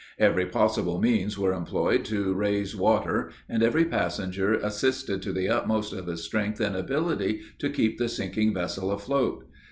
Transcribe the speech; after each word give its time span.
Every 0.17 0.47
possible 0.47 0.99
means 0.99 1.37
were 1.37 1.53
employed 1.53 2.05
to 2.05 2.33
raise 2.33 2.75
water, 2.75 3.29
and 3.47 3.61
every 3.61 3.85
passenger 3.85 4.55
assisted 4.55 5.21
to 5.21 5.31
the 5.31 5.47
utmost 5.47 5.93
of 5.93 6.07
his 6.07 6.23
strength 6.23 6.59
and 6.59 6.75
ability 6.75 7.41
to 7.59 7.69
keep 7.69 7.99
the 7.99 8.09
sinking 8.09 8.51
vessel 8.55 8.89
afloat. 8.91 9.45